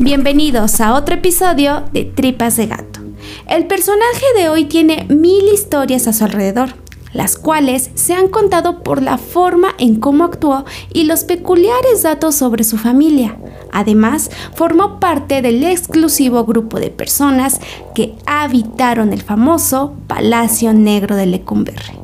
Bienvenidos 0.00 0.80
a 0.80 0.94
otro 0.94 1.16
episodio 1.16 1.82
de 1.92 2.04
Tripas 2.04 2.56
de 2.56 2.68
Gato. 2.68 3.00
El 3.48 3.66
personaje 3.66 4.24
de 4.36 4.48
hoy 4.48 4.66
tiene 4.66 5.04
mil 5.08 5.44
historias 5.52 6.06
a 6.06 6.12
su 6.12 6.22
alrededor, 6.22 6.68
las 7.12 7.36
cuales 7.36 7.90
se 7.94 8.14
han 8.14 8.28
contado 8.28 8.84
por 8.84 9.02
la 9.02 9.18
forma 9.18 9.74
en 9.76 9.96
cómo 9.96 10.22
actuó 10.22 10.64
y 10.92 11.02
los 11.02 11.24
peculiares 11.24 12.04
datos 12.04 12.36
sobre 12.36 12.62
su 12.62 12.78
familia. 12.78 13.36
Además, 13.72 14.30
formó 14.54 15.00
parte 15.00 15.42
del 15.42 15.64
exclusivo 15.64 16.44
grupo 16.44 16.78
de 16.78 16.90
personas 16.90 17.60
que 17.96 18.14
habitaron 18.24 19.12
el 19.12 19.22
famoso 19.22 19.96
Palacio 20.06 20.72
Negro 20.74 21.16
de 21.16 21.26
Lecumberri. 21.26 21.98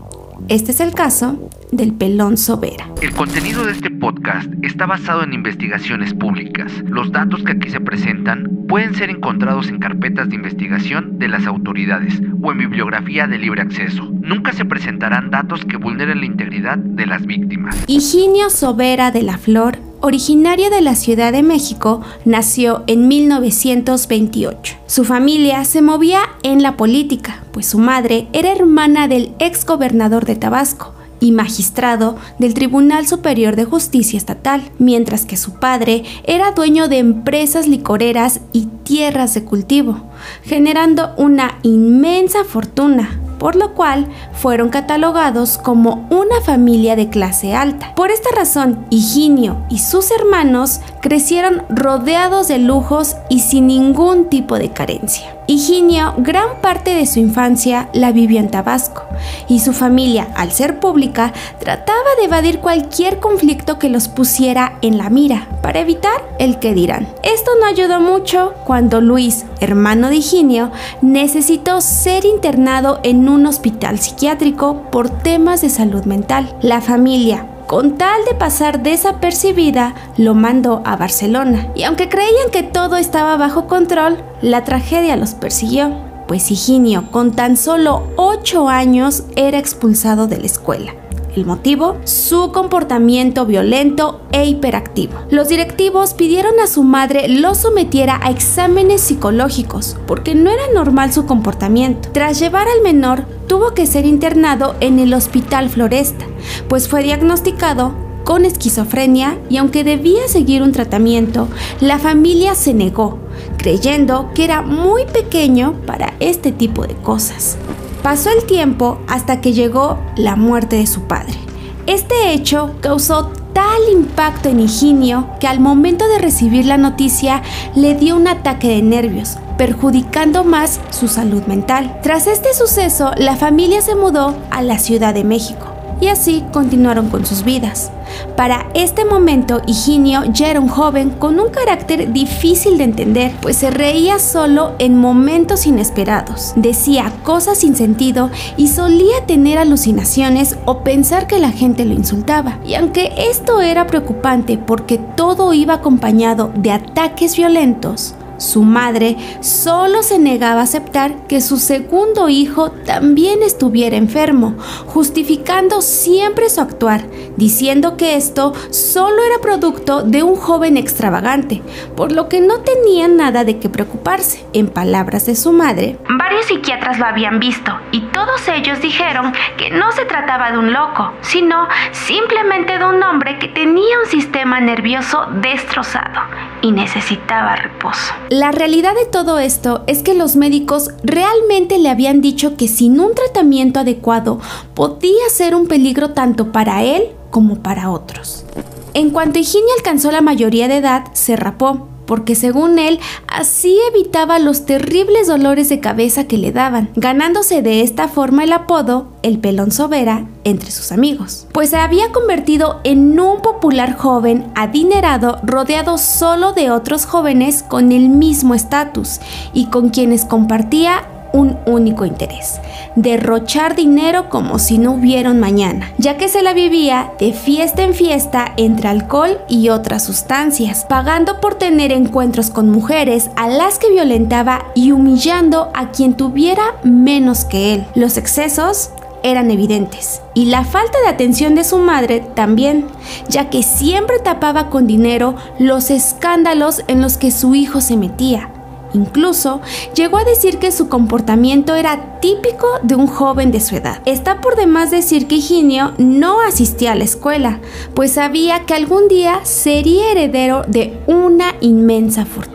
Este 0.49 0.73
es 0.73 0.81
el 0.81 0.93
caso 0.95 1.39
del 1.71 1.95
pelón 1.95 2.39
Sobera. 2.39 2.91
El 3.01 3.15
contenido 3.15 3.65
de 3.65 3.73
este 3.73 3.89
podcast 4.05 4.53
está 4.63 4.85
basado 4.85 5.23
en 5.23 5.33
investigaciones 5.33 6.13
públicas. 6.13 6.71
Los 6.85 7.11
datos 7.11 7.43
que 7.43 7.53
aquí 7.53 7.71
se 7.71 7.81
presentan 7.81 8.67
pueden 8.69 8.95
ser 8.95 9.09
encontrados 9.09 9.69
en 9.69 9.79
carpetas 9.79 10.29
de 10.29 10.35
investigación 10.35 11.19
de 11.19 11.29
las 11.29 11.47
autoridades 11.47 12.21
o 12.43 12.53
en 12.53 12.59
bibliografía 12.59 13.27
de 13.27 13.39
libre 13.39 13.63
acceso. 13.63 14.07
Nunca 14.21 14.53
se 14.53 14.67
presentarán 14.67 15.31
datos 15.31 15.65
que 15.65 15.79
vulneren 15.79 16.21
la 16.21 16.27
integridad 16.27 16.77
de 16.77 17.07
las 17.07 17.25
víctimas. 17.25 17.83
Higinio 17.87 18.51
Sobera 18.51 19.11
de 19.11 19.23
la 19.23 19.39
Flor, 19.39 19.79
originario 20.03 20.69
de 20.69 20.83
la 20.83 20.97
Ciudad 20.97 21.33
de 21.33 21.43
México, 21.43 22.03
nació 22.27 22.85
en 22.87 23.09
1928. 23.09 24.77
Su 24.85 25.05
familia 25.05 25.65
se 25.65 25.81
movía 25.81 26.21
en 26.43 26.63
la 26.63 26.77
política, 26.77 27.43
pues 27.53 27.65
su 27.71 27.79
madre 27.79 28.29
era 28.35 28.53
hermana 28.53 29.09
del 29.09 29.33
ex 29.39 29.65
gobernador 29.65 30.27
de 30.27 30.37
Tabasco, 30.37 30.94
y 31.25 31.33
magistrado 31.33 32.17
del 32.39 32.53
Tribunal 32.53 33.07
Superior 33.07 33.57
de 33.57 33.65
Justicia 33.65 34.19
Estatal, 34.19 34.71
mientras 34.79 35.25
que 35.25 35.39
su 35.39 35.55
padre 35.55 36.05
era 36.25 36.53
dueño 36.53 36.87
de 36.87 36.99
empresas 36.99 37.67
licoreras 37.67 38.41
y 38.53 38.67
tierras 38.83 39.33
de 39.33 39.43
cultivo, 39.43 40.03
generando 40.45 41.15
una 41.17 41.59
inmensa 41.63 42.45
fortuna 42.45 43.21
por 43.45 43.57
lo 43.57 43.75
cual 43.75 44.07
fueron 44.33 44.71
catalogados 44.71 45.59
como 45.59 46.07
una 46.09 46.41
familia 46.41 46.97
de 46.97 47.11
clase 47.11 47.55
alta. 47.55 47.95
Por 47.95 48.11
esta 48.11 48.31
razón, 48.35 48.87
Higinio 48.89 49.59
y 49.69 49.81
sus 49.81 50.11
hermanos 50.13 50.81
crecieron 51.03 51.63
rodeados 51.69 52.49
de 52.49 52.59
lujos 52.59 53.17
y 53.29 53.41
sin 53.41 53.67
ningún 53.67 54.31
tipo 54.31 54.59
de 54.59 54.71
carencia. 54.71 55.37
Higinio 55.47 56.15
gran 56.17 56.61
parte 56.63 56.95
de 56.95 57.07
su 57.07 57.19
infancia 57.19 57.89
la 57.93 58.13
vivió 58.13 58.41
en 58.41 58.51
Tabasco 58.51 59.03
y 59.47 59.61
su 59.61 59.75
familia, 59.75 60.29
al 60.37 60.53
ser 60.53 60.81
pública, 60.81 61.33
trataba 61.59 61.99
de 62.19 62.25
evadir 62.25 62.61
cualquier 62.61 63.21
conflicto 63.21 63.79
que 63.79 63.91
los 63.91 64.09
pusiera 64.09 64.79
en 64.81 64.97
la 64.97 65.11
mira 65.11 65.47
para 65.63 65.81
evitar 65.81 66.23
el 66.39 66.59
que 66.59 66.73
dirán. 66.73 67.09
Esto 67.23 67.51
no 67.61 67.67
ayudó 67.67 68.01
mucho 68.01 68.55
cuando 68.65 69.01
Luis, 69.01 69.45
hermano 69.61 70.09
de 70.09 70.17
Higinio, 70.17 70.71
necesitó 71.03 71.81
ser 71.81 72.25
internado 72.25 73.01
en 73.03 73.29
un 73.29 73.45
hospital 73.47 73.99
psiquiátrico 73.99 74.91
por 74.91 75.11
temas 75.11 75.61
de 75.61 75.69
salud 75.69 76.05
mental. 76.05 76.57
La 76.63 76.81
familia, 76.81 77.47
con 77.75 77.99
tal 77.99 78.25
de 78.25 78.37
pasar 78.37 78.85
desapercibida, 78.85 79.97
lo 80.17 80.35
mandó 80.35 80.81
a 80.85 80.95
Barcelona. 80.95 81.73
Y 81.75 81.83
aunque 81.83 82.09
creían 82.09 82.53
que 82.53 82.63
todo 82.63 82.97
estaba 82.97 83.37
bajo 83.37 83.67
control, 83.67 84.23
la 84.43 84.63
tragedia 84.63 85.17
los 85.17 85.35
persiguió, 85.35 85.91
pues 86.29 86.53
Higinio, 86.53 87.11
con 87.11 87.33
tan 87.33 87.57
solo 87.57 88.05
8 88.15 88.69
años, 88.69 89.25
era 89.35 89.59
expulsado 89.59 90.29
de 90.29 90.39
la 90.39 90.47
escuela. 90.47 90.95
El 91.35 91.47
motivo, 91.47 91.97
su 92.05 92.53
comportamiento 92.53 93.45
violento 93.45 94.21
e 94.31 94.47
hiperactivo. 94.47 95.15
Los 95.31 95.49
directivos 95.49 96.15
pidieron 96.15 96.61
a 96.63 96.69
su 96.69 96.85
madre 96.85 97.29
lo 97.29 97.55
sometiera 97.57 98.21
a 98.23 98.31
exámenes 98.31 99.01
psicológicos 99.01 99.97
porque 100.07 100.35
no 100.37 100.51
era 100.51 100.63
normal 100.73 101.13
su 101.13 101.27
comportamiento. 101.27 102.09
Tras 102.13 102.39
llevar 102.39 102.69
al 102.69 102.83
menor, 102.83 103.25
tuvo 103.49 103.75
que 103.75 103.87
ser 103.87 104.07
internado 104.07 104.77
en 104.81 105.01
el 105.01 105.13
Hospital 105.13 105.71
Floresta, 105.71 106.25
pues 106.69 106.89
fue 106.89 107.03
diagnosticado 107.03 107.95
con 108.25 108.45
esquizofrenia 108.45 109.39
y 109.51 109.59
aunque 109.59 109.85
debía 109.85 110.27
seguir 110.29 110.63
un 110.63 110.73
tratamiento, 110.73 111.49
la 111.81 111.99
familia 111.99 112.55
se 112.55 112.75
negó, 112.75 113.19
creyendo 113.59 114.31
que 114.35 114.45
era 114.45 114.63
muy 114.63 115.05
pequeño 115.05 115.75
para 115.87 116.15
este 116.21 116.51
tipo 116.51 116.87
de 116.87 116.95
cosas. 116.95 117.59
Pasó 118.05 118.29
el 118.29 118.45
tiempo 118.45 118.99
hasta 119.09 119.41
que 119.41 119.55
llegó 119.55 119.99
la 120.15 120.37
muerte 120.37 120.77
de 120.77 120.87
su 120.87 121.05
padre. 121.05 121.39
Este 121.87 122.35
hecho 122.35 122.75
causó 122.83 123.33
tal 123.55 123.81
impacto 123.91 124.51
en 124.51 124.61
Higinio 124.61 125.31
que 125.41 125.47
al 125.47 125.59
momento 125.59 126.07
de 126.09 126.19
recibir 126.19 126.67
la 126.67 126.77
noticia 126.77 127.41
le 127.75 127.95
dio 127.95 128.17
un 128.17 128.29
ataque 128.29 128.69
de 128.69 128.83
nervios, 128.83 129.39
perjudicando 129.57 130.45
más 130.45 130.83
su 130.91 131.09
salud 131.09 131.45
mental. 131.45 131.99
Tras 132.03 132.27
este 132.27 132.53
suceso, 132.53 133.13
la 133.17 133.37
familia 133.37 133.81
se 133.81 133.95
mudó 133.95 134.37
a 134.51 134.61
la 134.61 134.79
Ciudad 134.79 135.15
de 135.15 135.25
México 135.25 135.65
y 135.99 136.09
así 136.09 136.45
continuaron 136.53 137.09
con 137.09 137.25
sus 137.25 137.43
vidas. 137.43 137.91
Para 138.37 138.69
este 138.75 139.05
momento, 139.05 139.61
Higinio 139.67 140.25
ya 140.33 140.51
era 140.51 140.61
un 140.61 140.69
joven 140.69 141.11
con 141.11 141.39
un 141.39 141.51
carácter 141.51 142.13
difícil 142.13 142.79
de 142.79 142.85
entender, 142.85 143.33
pues 143.41 143.57
se 143.57 143.71
reía 143.71 144.19
solo 144.19 144.73
en 144.79 144.99
momentos 144.99 145.67
inesperados, 145.67 146.53
decía 146.57 147.13
cosas 147.23 147.59
sin 147.59 147.77
sentido 147.77 148.31
y 148.57 148.69
solía 148.69 149.25
tener 149.27 149.59
alucinaciones 149.59 150.57
o 150.65 150.81
pensar 150.81 151.27
que 151.27 151.39
la 151.39 151.51
gente 151.51 151.85
lo 151.85 151.95
insultaba. 151.95 152.59
Y 152.67 152.75
aunque 152.75 153.13
esto 153.17 153.61
era 153.61 153.87
preocupante 153.87 154.59
porque 154.59 154.99
todo 154.99 155.53
iba 155.53 155.75
acompañado 155.75 156.53
de 156.55 156.73
ataques 156.73 157.37
violentos, 157.37 158.15
su 158.39 158.63
madre 158.63 159.17
solo 159.41 160.03
se 160.03 160.19
negaba 160.19 160.61
a 160.61 160.65
aceptar 160.65 161.27
que 161.27 161.41
su 161.41 161.57
segundo 161.57 162.29
hijo 162.29 162.71
también 162.71 163.43
estuviera 163.43 163.97
enfermo, 163.97 164.55
justificando 164.87 165.83
siempre 165.83 166.49
su 166.49 166.61
actuar, 166.61 167.03
diciendo 167.37 167.97
que 167.97 168.17
esto 168.17 168.53
solo 168.71 169.23
era 169.23 169.41
producto 169.41 170.03
de 170.03 170.23
un 170.23 170.37
joven 170.37 170.77
extravagante, 170.77 171.63
por 171.97 172.13
lo 172.13 172.29
que 172.29 172.41
no 172.41 172.61
tenía 172.61 173.09
nada 173.09 173.45
de 173.45 173.59
qué 173.59 173.69
preocuparse. 173.69 174.45
En 174.53 174.69
palabras 174.69 175.27
de 175.27 175.35
su 175.35 175.53
madre, 175.53 175.99
varios 176.19 176.47
psiquiatras 176.47 176.99
lo 176.99 177.07
habían 177.07 177.41
visto 177.41 177.73
y 177.93 178.01
todos 178.13 178.47
ellos 178.49 178.81
dijeron 178.81 179.33
que 179.57 179.71
no 179.71 179.91
se 179.93 180.05
trataba 180.05 180.53
de 180.53 180.59
un 180.59 180.73
loco, 180.73 181.13
sino 181.23 181.69
simplemente 181.93 182.79
de 182.79 182.85
un 182.85 183.03
hombre 183.03 183.39
que 183.39 183.49
tenía 183.49 184.01
un 184.03 184.11
sistema 184.11 184.61
nervioso 184.61 185.27
destrozado 185.41 186.21
y 186.65 186.73
necesitaba 186.73 187.57
reposo. 187.57 188.15
La 188.31 188.51
realidad 188.51 188.95
de 188.95 189.05
todo 189.05 189.39
esto 189.39 189.85
es 189.87 190.03
que 190.03 190.15
los 190.15 190.35
médicos 190.35 190.91
realmente 191.03 191.79
le 191.79 191.91
habían 191.91 192.23
dicho 192.23 192.57
que 192.57 192.69
sin 192.69 192.99
un 193.01 193.15
tratamiento 193.15 193.81
adecuado 193.81 194.41
podía 194.73 195.29
ser 195.29 195.55
un 195.55 195.67
peligro 195.67 196.13
tanto 196.13 196.53
para 196.53 196.83
él 196.83 197.09
como 197.31 197.57
para 197.57 197.91
otros. 197.91 198.47
En 198.95 199.11
cuanto 199.11 199.39
Higinio 199.39 199.75
alcanzó 199.77 200.11
la 200.11 200.23
mayoría 200.23 200.67
de 200.67 200.79
edad, 200.79 201.05
se 201.13 201.37
rapó 201.37 201.89
porque 202.07 202.35
según 202.35 202.79
él 202.79 203.01
así 203.27 203.79
evitaba 203.91 204.39
los 204.39 204.67
terribles 204.67 205.27
dolores 205.27 205.69
de 205.69 205.81
cabeza 205.81 206.25
que 206.25 206.39
le 206.39 206.53
daban, 206.53 206.91
ganándose 206.97 207.63
de 207.63 207.83
esta 207.83 208.09
forma 208.09 208.45
el 208.45 208.53
apodo 208.53 209.09
el 209.23 209.39
pelón 209.39 209.73
sobera 209.73 210.27
entre 210.45 210.71
sus 210.71 210.93
amigos, 210.93 211.47
pues 211.53 211.71
se 211.71 211.77
había 211.77 212.13
convertido 212.13 212.81
en 212.85 213.19
un 213.19 213.41
popular 213.41 213.97
joven 213.97 214.51
adinerado 214.55 215.39
rodeado 215.43 215.99
solo 215.99 216.53
de 216.53 216.71
otros 216.71 217.07
jóvenes 217.07 217.63
con 217.63 217.93
el 217.93 218.09
mismo 218.09 218.55
estatus 218.55 219.21
y 219.53 219.67
con 219.67 219.89
quienes 219.89 220.25
compartía 220.25 221.05
un 221.35 221.59
único 221.67 222.07
interés, 222.07 222.61
derrochar 222.95 223.75
dinero 223.75 224.31
como 224.31 224.59
si 224.59 224.79
no 224.79 224.93
hubiera 224.93 225.35
mañana, 225.35 225.93
ya 225.99 226.17
que 226.17 226.29
se 226.29 226.43
la 226.43 226.55
vivía 226.55 227.11
de 227.19 227.33
fiesta 227.33 227.83
en 227.83 227.93
fiesta 227.93 228.53
entre 228.57 228.89
alcohol 228.89 229.41
y 229.49 229.69
otras 229.69 230.05
sustancias, 230.05 230.87
pagando 230.89 231.41
por 231.41 231.57
tener 231.57 231.91
encuentros 231.91 232.51
con 232.51 232.71
mujeres 232.71 233.31
a 233.35 233.49
las 233.49 233.79
que 233.79 233.91
violentaba 233.91 234.67
y 234.77 234.93
humillando 234.93 235.71
a 235.75 235.91
quien 235.91 236.15
tuviera 236.15 236.63
menos 236.85 237.45
que 237.45 237.75
él. 237.75 237.87
Los 237.97 238.17
excesos 238.17 238.91
eran 239.25 239.51
evidentes. 239.51 240.23
Y 240.35 240.47
la 240.47 240.65
falta 240.65 241.01
de 241.01 241.09
atención 241.09 241.57
de 241.57 241.65
su 241.65 241.79
madre 241.79 242.21
también, 242.21 242.87
ya 243.29 243.51
que 243.51 243.63
siempre 243.65 244.21
tapaba 244.21 244.69
con 244.69 244.87
dinero 244.87 245.35
los 245.59 245.91
escándalos 245.91 246.85
en 246.87 247.01
los 247.01 247.17
que 247.17 247.33
su 247.33 247.55
hijo 247.57 247.81
se 247.81 247.97
metía. 247.97 248.51
Incluso 248.95 249.61
llegó 249.95 250.17
a 250.19 250.25
decir 250.25 250.59
que 250.59 250.73
su 250.73 250.89
comportamiento 250.89 251.75
era 251.75 252.21
típico 252.21 252.67
de 252.83 252.95
un 252.95 253.07
joven 253.07 253.51
de 253.51 253.61
su 253.61 253.77
edad. 253.77 254.01
Está 254.07 254.41
por 254.41 254.57
demás 254.57 254.91
decir 254.91 255.27
que 255.27 255.37
Higinio 255.37 255.93
no 255.99 256.41
asistía 256.41 256.93
a 256.93 256.95
la 256.95 257.05
escuela, 257.05 257.61
pues 257.95 258.13
sabía 258.13 258.65
que 258.67 258.75
algún 258.75 259.09
día 259.09 259.41
sería 259.45 260.13
heredero 260.13 260.63
de 260.67 260.99
una 261.07 261.55
inmensa 261.61 262.25
fortuna. 262.25 262.54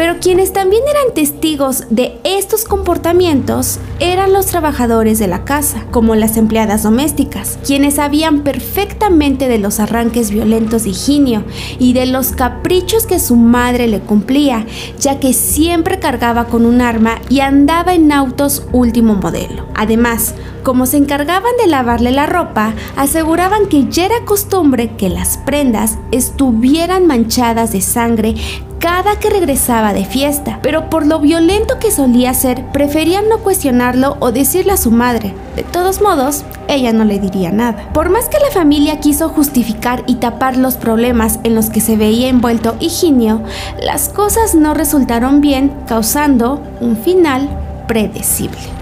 Pero 0.00 0.16
quienes 0.18 0.54
también 0.54 0.82
eran 0.88 1.12
testigos 1.12 1.84
de 1.90 2.18
estos 2.24 2.64
comportamientos 2.64 3.80
eran 3.98 4.32
los 4.32 4.46
trabajadores 4.46 5.18
de 5.18 5.26
la 5.26 5.44
casa, 5.44 5.84
como 5.90 6.14
las 6.14 6.38
empleadas 6.38 6.84
domésticas, 6.84 7.58
quienes 7.66 7.96
sabían 7.96 8.40
perfectamente 8.40 9.46
de 9.46 9.58
los 9.58 9.78
arranques 9.78 10.30
violentos 10.30 10.84
de 10.84 10.90
Higinio 10.90 11.44
y 11.78 11.92
de 11.92 12.06
los 12.06 12.32
caprichos 12.32 13.06
que 13.06 13.20
su 13.20 13.36
madre 13.36 13.88
le 13.88 14.00
cumplía, 14.00 14.64
ya 14.98 15.20
que 15.20 15.34
siempre 15.34 15.98
cargaba 15.98 16.46
con 16.46 16.64
un 16.64 16.80
arma 16.80 17.20
y 17.28 17.40
andaba 17.40 17.92
en 17.92 18.10
autos 18.10 18.62
último 18.72 19.16
modelo. 19.16 19.66
Además, 19.74 20.34
como 20.62 20.86
se 20.86 20.96
encargaban 20.96 21.52
de 21.60 21.66
lavarle 21.68 22.10
la 22.10 22.26
ropa, 22.26 22.74
aseguraban 22.96 23.66
que 23.66 23.86
ya 23.88 24.06
era 24.06 24.24
costumbre 24.24 24.96
que 24.96 25.08
las 25.08 25.38
prendas 25.38 25.98
estuvieran 26.10 27.06
manchadas 27.06 27.72
de 27.72 27.80
sangre 27.80 28.34
cada 28.80 29.18
que 29.18 29.28
regresaba 29.28 29.92
de 29.92 30.06
fiesta, 30.06 30.58
pero 30.62 30.88
por 30.88 31.06
lo 31.06 31.20
violento 31.20 31.78
que 31.78 31.90
solía 31.90 32.32
ser, 32.32 32.64
preferían 32.72 33.28
no 33.28 33.38
cuestionarlo 33.40 34.16
o 34.20 34.32
decirle 34.32 34.72
a 34.72 34.78
su 34.78 34.90
madre. 34.90 35.34
De 35.54 35.62
todos 35.62 36.00
modos, 36.00 36.44
ella 36.66 36.92
no 36.92 37.04
le 37.04 37.18
diría 37.18 37.52
nada. 37.52 37.90
Por 37.92 38.08
más 38.08 38.30
que 38.30 38.38
la 38.38 38.50
familia 38.50 38.98
quiso 38.98 39.28
justificar 39.28 40.02
y 40.06 40.14
tapar 40.14 40.56
los 40.56 40.76
problemas 40.76 41.40
en 41.44 41.54
los 41.54 41.68
que 41.68 41.82
se 41.82 41.96
veía 41.96 42.28
envuelto 42.28 42.76
Higinio, 42.80 43.42
las 43.82 44.08
cosas 44.08 44.54
no 44.54 44.72
resultaron 44.72 45.42
bien, 45.42 45.72
causando 45.86 46.62
un 46.80 46.96
final 46.96 47.50
predecible. 47.86 48.79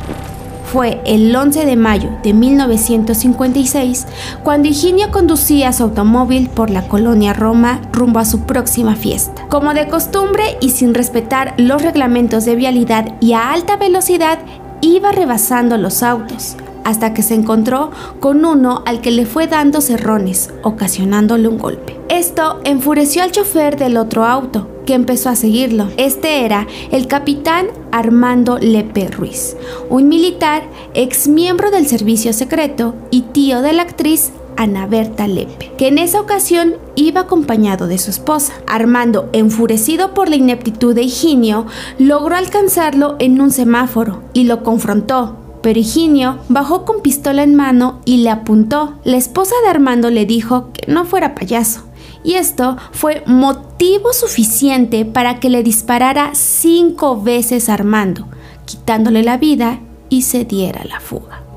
Fue 0.72 1.00
el 1.06 1.34
11 1.34 1.64
de 1.64 1.76
mayo 1.76 2.10
de 2.22 2.34
1956 2.34 4.06
cuando 4.44 4.68
Higinio 4.68 5.10
conducía 5.10 5.72
su 5.72 5.84
automóvil 5.84 6.50
por 6.50 6.68
la 6.68 6.86
colonia 6.86 7.32
Roma 7.32 7.80
rumbo 7.90 8.18
a 8.18 8.26
su 8.26 8.40
próxima 8.40 8.94
fiesta. 8.94 9.46
Como 9.48 9.72
de 9.72 9.88
costumbre 9.88 10.58
y 10.60 10.70
sin 10.70 10.92
respetar 10.92 11.54
los 11.56 11.80
reglamentos 11.80 12.44
de 12.44 12.54
vialidad 12.54 13.14
y 13.18 13.32
a 13.32 13.50
alta 13.52 13.76
velocidad, 13.76 14.40
iba 14.82 15.10
rebasando 15.10 15.78
los 15.78 16.02
autos 16.02 16.56
hasta 16.88 17.12
que 17.12 17.22
se 17.22 17.34
encontró 17.34 17.90
con 18.18 18.46
uno 18.46 18.82
al 18.86 19.02
que 19.02 19.10
le 19.10 19.26
fue 19.26 19.46
dando 19.46 19.82
cerrones, 19.82 20.48
ocasionándole 20.62 21.46
un 21.46 21.58
golpe. 21.58 22.00
Esto 22.08 22.60
enfureció 22.64 23.22
al 23.22 23.30
chofer 23.30 23.76
del 23.76 23.98
otro 23.98 24.24
auto, 24.24 24.70
que 24.86 24.94
empezó 24.94 25.28
a 25.28 25.36
seguirlo. 25.36 25.88
Este 25.98 26.46
era 26.46 26.66
el 26.90 27.06
capitán 27.06 27.66
Armando 27.92 28.56
Lepe 28.56 29.08
Ruiz, 29.08 29.54
un 29.90 30.08
militar 30.08 30.62
ex 30.94 31.28
miembro 31.28 31.70
del 31.70 31.86
servicio 31.86 32.32
secreto 32.32 32.94
y 33.10 33.20
tío 33.20 33.60
de 33.60 33.74
la 33.74 33.82
actriz 33.82 34.32
Ana 34.56 34.86
Berta 34.86 35.28
Lepe, 35.28 35.70
que 35.76 35.88
en 35.88 35.98
esa 35.98 36.22
ocasión 36.22 36.76
iba 36.96 37.20
acompañado 37.20 37.86
de 37.86 37.98
su 37.98 38.10
esposa. 38.10 38.54
Armando, 38.66 39.28
enfurecido 39.34 40.14
por 40.14 40.30
la 40.30 40.36
ineptitud 40.36 40.94
de 40.94 41.02
Higinio, 41.02 41.66
logró 41.98 42.34
alcanzarlo 42.34 43.16
en 43.18 43.42
un 43.42 43.50
semáforo 43.52 44.22
y 44.32 44.44
lo 44.44 44.62
confrontó, 44.62 45.36
pero 45.68 45.80
Higinio 45.80 46.38
bajó 46.48 46.86
con 46.86 47.02
pistola 47.02 47.42
en 47.42 47.54
mano 47.54 48.00
y 48.06 48.22
le 48.22 48.30
apuntó. 48.30 48.94
La 49.04 49.18
esposa 49.18 49.54
de 49.62 49.68
Armando 49.68 50.08
le 50.08 50.24
dijo 50.24 50.70
que 50.72 50.90
no 50.90 51.04
fuera 51.04 51.34
payaso 51.34 51.82
y 52.24 52.36
esto 52.36 52.78
fue 52.92 53.22
motivo 53.26 54.14
suficiente 54.14 55.04
para 55.04 55.40
que 55.40 55.50
le 55.50 55.62
disparara 55.62 56.30
cinco 56.32 57.20
veces 57.20 57.68
a 57.68 57.74
Armando, 57.74 58.26
quitándole 58.64 59.22
la 59.22 59.36
vida 59.36 59.80
y 60.08 60.22
se 60.22 60.46
diera 60.46 60.86
la 60.86 61.00
fuga. 61.00 61.47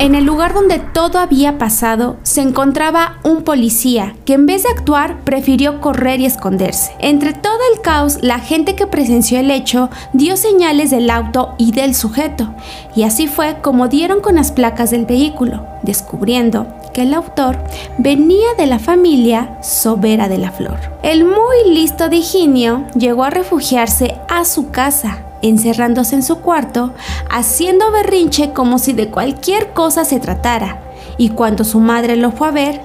En 0.00 0.14
el 0.14 0.24
lugar 0.24 0.54
donde 0.54 0.78
todo 0.78 1.18
había 1.18 1.58
pasado 1.58 2.18
se 2.22 2.40
encontraba 2.40 3.18
un 3.24 3.42
policía 3.42 4.14
que 4.24 4.34
en 4.34 4.46
vez 4.46 4.62
de 4.62 4.68
actuar 4.68 5.24
prefirió 5.24 5.80
correr 5.80 6.20
y 6.20 6.26
esconderse. 6.26 6.92
Entre 7.00 7.32
todo 7.32 7.58
el 7.74 7.80
caos, 7.80 8.18
la 8.22 8.38
gente 8.38 8.76
que 8.76 8.86
presenció 8.86 9.40
el 9.40 9.50
hecho 9.50 9.90
dio 10.12 10.36
señales 10.36 10.90
del 10.90 11.10
auto 11.10 11.56
y 11.58 11.72
del 11.72 11.96
sujeto, 11.96 12.48
y 12.94 13.02
así 13.02 13.26
fue 13.26 13.56
como 13.60 13.88
dieron 13.88 14.20
con 14.20 14.36
las 14.36 14.52
placas 14.52 14.92
del 14.92 15.04
vehículo, 15.04 15.66
descubriendo 15.82 16.68
que 16.94 17.02
el 17.02 17.12
autor 17.12 17.58
venía 17.98 18.54
de 18.56 18.66
la 18.66 18.78
familia 18.78 19.58
Sobera 19.62 20.28
de 20.28 20.38
la 20.38 20.52
Flor. 20.52 20.78
El 21.02 21.24
muy 21.24 21.72
listo 21.72 22.08
de 22.08 22.18
Higinio 22.18 22.84
llegó 22.96 23.24
a 23.24 23.30
refugiarse 23.30 24.14
a 24.28 24.44
su 24.44 24.70
casa 24.70 25.24
encerrándose 25.42 26.14
en 26.14 26.22
su 26.22 26.40
cuarto, 26.40 26.94
haciendo 27.30 27.90
berrinche 27.90 28.52
como 28.52 28.78
si 28.78 28.92
de 28.92 29.08
cualquier 29.08 29.72
cosa 29.72 30.04
se 30.04 30.20
tratara. 30.20 30.80
Y 31.16 31.30
cuando 31.30 31.64
su 31.64 31.80
madre 31.80 32.16
lo 32.16 32.30
fue 32.30 32.48
a 32.48 32.52
ver, 32.52 32.80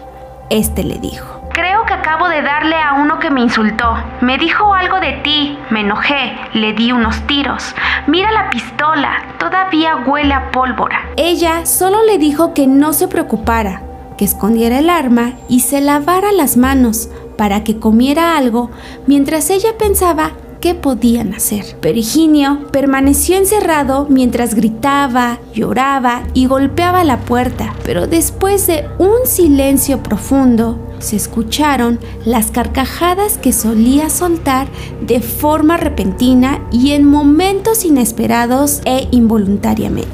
este 0.50 0.83
le 0.83 0.97
dijo. 1.00 1.41
Creo 1.53 1.85
que 1.85 1.94
acabo 1.94 2.27
de 2.29 2.41
darle 2.41 2.75
a 2.75 2.94
uno 2.94 3.19
que 3.19 3.29
me 3.29 3.41
insultó. 3.41 3.95
Me 4.21 4.39
dijo 4.39 4.73
algo 4.73 5.00
de 5.00 5.13
ti. 5.23 5.57
Me 5.69 5.81
enojé. 5.81 6.35
Le 6.53 6.73
di 6.73 6.91
unos 6.91 7.21
tiros. 7.27 7.75
Mira 8.07 8.31
la 8.31 8.50
pistola. 8.50 9.23
Todavía 9.38 9.97
huele 9.97 10.33
a 10.33 10.50
pólvora. 10.50 11.09
Ella 11.15 11.67
solo 11.67 12.03
le 12.05 12.17
dijo 12.17 12.55
que 12.55 12.65
no 12.65 12.91
se 12.94 13.07
preocupara, 13.07 13.83
que 14.17 14.25
escondiera 14.25 14.79
el 14.79 14.89
arma 14.89 15.33
y 15.47 15.59
se 15.59 15.79
lavara 15.79 16.31
las 16.31 16.57
manos 16.57 17.09
para 17.38 17.63
que 17.63 17.79
comiera 17.79 18.38
algo 18.38 18.71
mientras 19.07 19.50
ella 19.50 19.77
pensaba 19.77 20.31
qué 20.63 20.74
podían 20.75 21.33
hacer. 21.33 21.75
Pero 21.81 22.00
Higinio 22.00 22.68
permaneció 22.71 23.36
encerrado 23.36 24.07
mientras 24.10 24.56
gritaba, 24.56 25.39
lloraba 25.54 26.24
y 26.33 26.45
golpeaba 26.45 27.04
la 27.04 27.19
puerta. 27.19 27.75
Pero 27.83 28.07
después 28.07 28.65
de 28.68 28.86
un 28.98 29.27
silencio 29.27 30.01
profundo, 30.01 30.80
se 31.00 31.18
escucharon 31.18 32.00
las 32.24 32.50
carcajadas 32.50 33.38
que 33.38 33.51
solía 33.51 34.10
soltar 34.10 34.69
de 35.06 35.19
forma 35.19 35.75
repentina 35.75 36.65
y 36.71 36.92
en 36.92 37.04
momentos 37.04 37.83
inesperados 37.83 38.80
e 38.86 39.10
involuntariamente. 39.12 40.07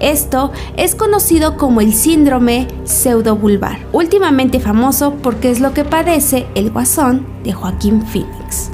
Esto 0.00 0.52
es 0.76 0.94
conocido 0.94 1.56
como 1.56 1.80
el 1.80 1.94
síndrome 1.94 2.68
pseudobulbar, 2.84 3.78
últimamente 3.92 4.60
famoso 4.60 5.14
porque 5.22 5.50
es 5.50 5.60
lo 5.60 5.72
que 5.72 5.86
padece 5.86 6.46
el 6.54 6.70
guasón 6.70 7.26
de 7.42 7.54
Joaquín 7.54 8.02
Phoenix. 8.02 8.70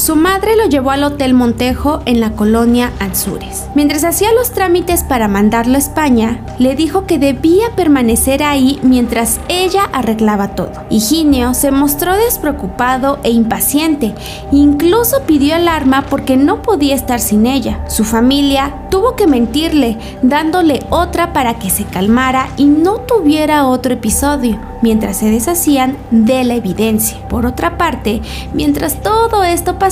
Su 0.00 0.16
madre 0.16 0.56
lo 0.56 0.64
llevó 0.64 0.92
al 0.92 1.04
Hotel 1.04 1.34
Montejo 1.34 2.00
en 2.06 2.20
la 2.20 2.30
colonia 2.30 2.90
Anzures. 3.00 3.66
Mientras 3.74 4.02
hacía 4.02 4.32
los 4.32 4.50
trámites 4.50 5.04
para 5.04 5.28
mandarlo 5.28 5.74
a 5.74 5.78
España, 5.78 6.40
le 6.58 6.74
dijo 6.74 7.04
que 7.04 7.18
debía 7.18 7.76
permanecer 7.76 8.42
ahí 8.42 8.80
mientras 8.82 9.40
ella 9.48 9.84
arreglaba 9.92 10.54
todo. 10.54 10.72
Higinio 10.88 11.52
se 11.52 11.70
mostró 11.70 12.16
despreocupado 12.16 13.18
e 13.24 13.30
impaciente, 13.30 14.14
incluso 14.52 15.24
pidió 15.26 15.56
el 15.56 15.68
arma 15.68 16.06
porque 16.08 16.38
no 16.38 16.62
podía 16.62 16.94
estar 16.94 17.20
sin 17.20 17.44
ella. 17.44 17.84
Su 17.86 18.04
familia 18.04 18.86
tuvo 18.88 19.16
que 19.16 19.26
mentirle, 19.26 19.98
dándole 20.22 20.82
otra 20.88 21.34
para 21.34 21.58
que 21.58 21.68
se 21.68 21.84
calmara 21.84 22.48
y 22.56 22.64
no 22.64 23.00
tuviera 23.00 23.66
otro 23.66 23.92
episodio, 23.92 24.58
mientras 24.80 25.18
se 25.18 25.30
deshacían 25.30 25.98
de 26.10 26.42
la 26.44 26.54
evidencia. 26.54 27.18
Por 27.28 27.44
otra 27.44 27.76
parte, 27.76 28.22
mientras 28.54 29.02
todo 29.02 29.44
esto 29.44 29.78
pasaba, 29.78 29.89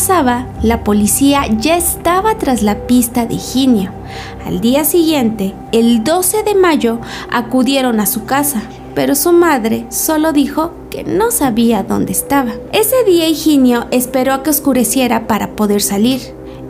la 0.63 0.85
policía 0.85 1.43
ya 1.59 1.77
estaba 1.77 2.39
tras 2.39 2.63
la 2.63 2.87
pista 2.87 3.27
de 3.27 3.35
Higinio. 3.35 3.91
Al 4.47 4.61
día 4.61 4.85
siguiente, 4.85 5.55
el 5.73 6.05
12 6.05 6.45
de 6.45 6.55
mayo, 6.55 7.01
acudieron 7.33 7.99
a 7.99 8.07
su 8.07 8.25
casa, 8.25 8.63
pero 8.95 9.17
su 9.17 9.33
madre 9.33 9.87
solo 9.89 10.33
dijo 10.33 10.71
que 10.89 11.03
no 11.03 11.33
sabía 11.33 11.83
dónde 11.83 12.13
estaba. 12.13 12.53
Ese 12.73 13.03
día 13.07 13.27
Higinio 13.27 13.87
esperó 13.91 14.35
a 14.35 14.45
que 14.45 14.51
oscureciera 14.51 15.27
para 15.27 15.57
poder 15.57 15.83
salir. 15.83 16.21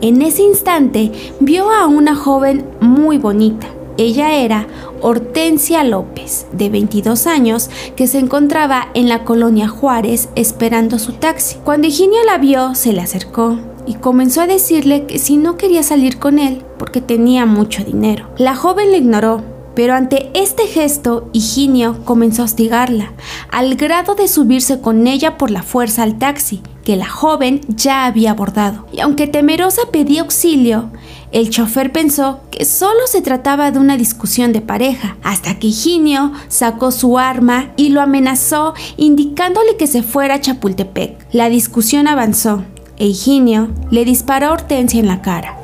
En 0.01 0.23
ese 0.23 0.41
instante 0.41 1.11
vio 1.39 1.71
a 1.71 1.85
una 1.85 2.15
joven 2.15 2.65
muy 2.81 3.19
bonita. 3.19 3.67
Ella 3.99 4.33
era 4.33 4.65
Hortensia 5.01 5.83
López, 5.83 6.47
de 6.53 6.69
22 6.69 7.27
años, 7.27 7.69
que 7.97 8.07
se 8.07 8.17
encontraba 8.17 8.87
en 8.93 9.09
la 9.09 9.25
colonia 9.25 9.67
Juárez 9.67 10.29
esperando 10.35 10.99
su 10.99 11.11
taxi. 11.11 11.57
Cuando 11.65 11.87
Higinio 11.87 12.23
la 12.23 12.37
vio, 12.37 12.75
se 12.75 12.93
le 12.93 13.01
acercó 13.01 13.59
y 13.85 13.95
comenzó 13.95 14.39
a 14.39 14.47
decirle 14.47 15.05
que 15.05 15.19
si 15.19 15.35
no 15.35 15.57
quería 15.57 15.83
salir 15.83 16.17
con 16.17 16.39
él 16.39 16.63
porque 16.77 17.01
tenía 17.01 17.45
mucho 17.45 17.83
dinero. 17.83 18.29
La 18.37 18.55
joven 18.55 18.91
le 18.91 18.99
ignoró, 18.99 19.43
pero 19.75 19.95
ante 19.95 20.31
este 20.33 20.67
gesto, 20.67 21.29
Higinio 21.33 22.05
comenzó 22.05 22.43
a 22.43 22.45
hostigarla, 22.45 23.11
al 23.51 23.75
grado 23.75 24.15
de 24.15 24.29
subirse 24.29 24.79
con 24.79 25.07
ella 25.07 25.37
por 25.37 25.51
la 25.51 25.61
fuerza 25.61 26.03
al 26.03 26.17
taxi, 26.17 26.61
que 26.89 26.95
la 26.95 27.07
joven 27.07 27.61
ya 27.67 28.07
había 28.07 28.31
abordado. 28.31 28.87
Y 28.91 29.01
aunque 29.01 29.27
temerosa 29.27 29.83
pedía 29.91 30.21
auxilio, 30.21 30.89
el 31.31 31.51
chofer 31.51 31.91
pensó 31.91 32.39
que 32.49 32.65
solo 32.65 33.01
se 33.05 33.21
trataba 33.21 33.69
de 33.69 33.77
una 33.77 33.95
discusión 33.95 34.53
de 34.53 34.61
pareja, 34.61 35.15
hasta 35.21 35.59
que 35.59 35.67
Higinio 35.67 36.31
sacó 36.47 36.91
su 36.91 37.19
arma 37.19 37.73
y 37.77 37.89
lo 37.89 38.01
amenazó 38.01 38.73
indicándole 38.97 39.77
que 39.77 39.85
se 39.85 40.01
fuera 40.01 40.33
a 40.33 40.41
Chapultepec. 40.41 41.27
La 41.31 41.47
discusión 41.49 42.07
avanzó 42.07 42.63
e 42.97 43.05
Higinio 43.05 43.69
le 43.91 44.03
disparó 44.03 44.47
a 44.47 44.53
Hortensia 44.53 44.99
en 44.99 45.07
la 45.09 45.21
cara. 45.21 45.58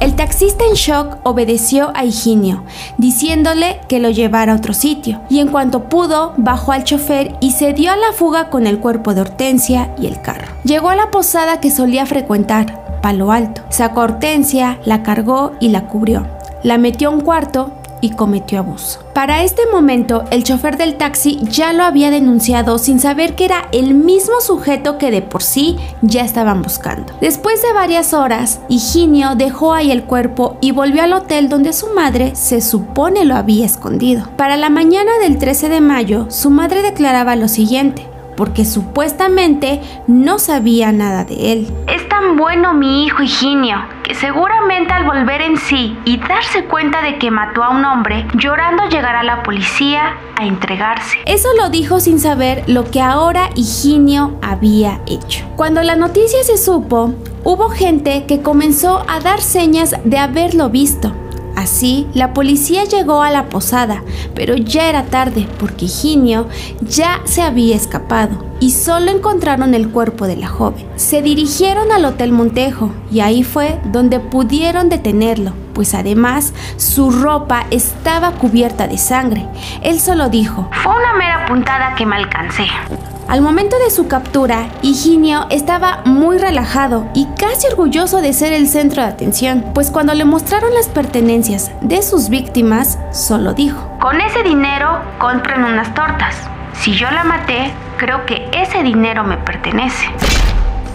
El 0.00 0.14
taxista 0.14 0.64
en 0.64 0.74
shock 0.74 1.18
obedeció 1.24 1.90
a 1.94 2.04
Higinio, 2.04 2.62
diciéndole 2.98 3.80
que 3.88 3.98
lo 3.98 4.10
llevara 4.10 4.52
a 4.52 4.56
otro 4.56 4.72
sitio, 4.72 5.20
y 5.28 5.40
en 5.40 5.48
cuanto 5.48 5.88
pudo, 5.88 6.34
bajó 6.36 6.70
al 6.70 6.84
chofer 6.84 7.34
y 7.40 7.50
se 7.50 7.72
dio 7.72 7.90
a 7.90 7.96
la 7.96 8.12
fuga 8.12 8.48
con 8.48 8.68
el 8.68 8.78
cuerpo 8.78 9.12
de 9.12 9.22
Hortensia 9.22 9.92
y 9.98 10.06
el 10.06 10.20
carro. 10.22 10.46
Llegó 10.62 10.90
a 10.90 10.96
la 10.96 11.10
posada 11.10 11.60
que 11.60 11.72
solía 11.72 12.06
frecuentar, 12.06 13.00
Palo 13.02 13.32
Alto. 13.32 13.62
Sacó 13.70 14.02
a 14.02 14.04
Hortensia, 14.04 14.78
la 14.84 15.02
cargó 15.02 15.52
y 15.60 15.70
la 15.70 15.88
cubrió. 15.88 16.26
La 16.62 16.78
metió 16.78 17.08
a 17.08 17.12
un 17.12 17.20
cuarto 17.20 17.72
y 18.00 18.10
cometió 18.10 18.60
abuso. 18.60 19.00
Para 19.14 19.42
este 19.42 19.62
momento, 19.72 20.24
el 20.30 20.44
chofer 20.44 20.76
del 20.76 20.96
taxi 20.96 21.40
ya 21.42 21.72
lo 21.72 21.84
había 21.84 22.10
denunciado 22.10 22.78
sin 22.78 23.00
saber 23.00 23.34
que 23.34 23.44
era 23.44 23.68
el 23.72 23.94
mismo 23.94 24.40
sujeto 24.40 24.98
que 24.98 25.10
de 25.10 25.22
por 25.22 25.42
sí 25.42 25.76
ya 26.02 26.22
estaban 26.22 26.62
buscando. 26.62 27.12
Después 27.20 27.62
de 27.62 27.72
varias 27.72 28.14
horas, 28.14 28.60
Higinio 28.68 29.34
dejó 29.34 29.72
ahí 29.72 29.90
el 29.90 30.04
cuerpo 30.04 30.56
y 30.60 30.72
volvió 30.72 31.02
al 31.02 31.12
hotel 31.12 31.48
donde 31.48 31.72
su 31.72 31.88
madre 31.88 32.34
se 32.34 32.60
supone 32.60 33.24
lo 33.24 33.36
había 33.36 33.66
escondido. 33.66 34.28
Para 34.36 34.56
la 34.56 34.70
mañana 34.70 35.12
del 35.20 35.38
13 35.38 35.68
de 35.68 35.80
mayo, 35.80 36.26
su 36.30 36.50
madre 36.50 36.82
declaraba 36.82 37.36
lo 37.36 37.48
siguiente 37.48 38.06
porque 38.38 38.64
supuestamente 38.64 39.80
no 40.06 40.38
sabía 40.38 40.92
nada 40.92 41.24
de 41.24 41.52
él. 41.52 41.68
Es 41.88 42.08
tan 42.08 42.36
bueno 42.36 42.72
mi 42.72 43.04
hijo 43.04 43.20
Higinio, 43.20 43.78
seguramente 44.14 44.92
al 44.92 45.04
volver 45.04 45.42
en 45.42 45.56
sí 45.56 45.96
y 46.04 46.18
darse 46.18 46.64
cuenta 46.64 47.02
de 47.02 47.18
que 47.18 47.30
mató 47.30 47.62
a 47.62 47.70
un 47.70 47.84
hombre, 47.84 48.26
llorando 48.34 48.88
llegará 48.88 49.22
la 49.22 49.42
policía 49.42 50.16
a 50.36 50.46
entregarse. 50.46 51.18
Eso 51.26 51.48
lo 51.60 51.68
dijo 51.68 52.00
sin 52.00 52.20
saber 52.20 52.64
lo 52.66 52.90
que 52.90 53.00
ahora 53.00 53.50
Higinio 53.54 54.38
había 54.42 55.00
hecho. 55.06 55.46
Cuando 55.56 55.82
la 55.82 55.96
noticia 55.96 56.42
se 56.42 56.56
supo, 56.56 57.14
hubo 57.44 57.68
gente 57.70 58.24
que 58.26 58.42
comenzó 58.42 59.04
a 59.08 59.20
dar 59.20 59.40
señas 59.40 59.94
de 60.04 60.18
haberlo 60.18 60.68
visto 60.68 61.12
Así, 61.58 62.06
la 62.14 62.34
policía 62.34 62.84
llegó 62.84 63.20
a 63.20 63.32
la 63.32 63.48
posada, 63.48 64.04
pero 64.32 64.54
ya 64.54 64.88
era 64.88 65.06
tarde 65.06 65.48
porque 65.58 65.86
Higinio 65.86 66.46
ya 66.82 67.20
se 67.24 67.42
había 67.42 67.74
escapado 67.74 68.44
y 68.60 68.70
solo 68.70 69.10
encontraron 69.10 69.74
el 69.74 69.90
cuerpo 69.90 70.28
de 70.28 70.36
la 70.36 70.46
joven. 70.46 70.86
Se 70.94 71.20
dirigieron 71.20 71.90
al 71.90 72.04
Hotel 72.04 72.30
Montejo 72.30 72.92
y 73.10 73.18
ahí 73.18 73.42
fue 73.42 73.80
donde 73.86 74.20
pudieron 74.20 74.88
detenerlo, 74.88 75.52
pues 75.74 75.94
además 75.94 76.54
su 76.76 77.10
ropa 77.10 77.66
estaba 77.72 78.30
cubierta 78.30 78.86
de 78.86 78.96
sangre. 78.96 79.44
Él 79.82 79.98
solo 79.98 80.28
dijo, 80.28 80.70
fue 80.84 80.94
una 80.94 81.14
mera 81.14 81.44
puntada 81.46 81.96
que 81.96 82.06
me 82.06 82.14
alcancé. 82.14 82.66
Al 83.28 83.42
momento 83.42 83.76
de 83.78 83.90
su 83.90 84.08
captura, 84.08 84.70
Higinio 84.80 85.44
estaba 85.50 86.00
muy 86.06 86.38
relajado 86.38 87.06
y 87.12 87.26
casi 87.38 87.66
orgulloso 87.66 88.22
de 88.22 88.32
ser 88.32 88.54
el 88.54 88.66
centro 88.66 89.02
de 89.02 89.08
atención, 89.08 89.66
pues 89.74 89.90
cuando 89.90 90.14
le 90.14 90.24
mostraron 90.24 90.72
las 90.72 90.88
pertenencias 90.88 91.70
de 91.82 92.00
sus 92.00 92.30
víctimas, 92.30 92.98
solo 93.12 93.52
dijo, 93.52 93.86
Con 94.00 94.18
ese 94.22 94.42
dinero 94.44 95.02
compren 95.18 95.62
unas 95.62 95.94
tortas. 95.94 96.36
Si 96.80 96.92
yo 96.92 97.10
la 97.10 97.22
maté, 97.22 97.70
creo 97.98 98.24
que 98.24 98.48
ese 98.54 98.82
dinero 98.82 99.24
me 99.24 99.36
pertenece. 99.36 100.06